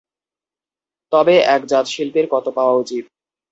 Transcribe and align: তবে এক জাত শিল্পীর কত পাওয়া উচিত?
তবে 1.11 1.35
এক 1.55 1.61
জাত 1.65 1.85
শিল্পীর 1.87 2.25
কত 2.33 2.45
পাওয়া 2.57 2.73
উচিত? 2.75 3.03